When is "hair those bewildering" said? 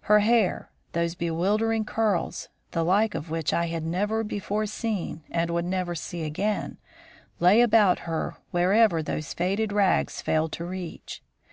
0.18-1.84